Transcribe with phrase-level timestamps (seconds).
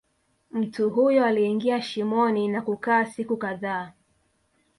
[0.51, 3.93] Mtu huyo aliingia shimoni na kukaa siku kadhaa